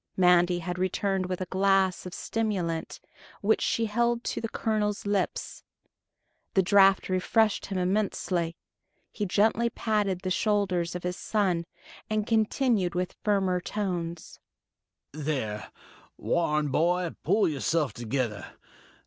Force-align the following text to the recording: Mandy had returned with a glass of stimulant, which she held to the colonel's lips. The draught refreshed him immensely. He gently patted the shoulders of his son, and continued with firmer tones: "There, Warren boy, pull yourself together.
Mandy 0.17 0.57
had 0.57 0.79
returned 0.79 1.27
with 1.27 1.41
a 1.41 1.45
glass 1.51 2.07
of 2.07 2.13
stimulant, 2.15 2.99
which 3.41 3.61
she 3.61 3.85
held 3.85 4.23
to 4.23 4.41
the 4.41 4.49
colonel's 4.49 5.05
lips. 5.05 5.63
The 6.55 6.63
draught 6.63 7.07
refreshed 7.07 7.67
him 7.67 7.77
immensely. 7.77 8.55
He 9.11 9.27
gently 9.27 9.69
patted 9.69 10.21
the 10.21 10.31
shoulders 10.31 10.95
of 10.95 11.03
his 11.03 11.17
son, 11.17 11.67
and 12.09 12.25
continued 12.25 12.95
with 12.95 13.15
firmer 13.23 13.59
tones: 13.61 14.39
"There, 15.11 15.71
Warren 16.17 16.69
boy, 16.69 17.11
pull 17.23 17.47
yourself 17.47 17.93
together. 17.93 18.53